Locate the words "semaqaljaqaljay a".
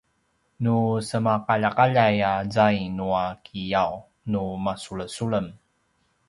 1.09-2.31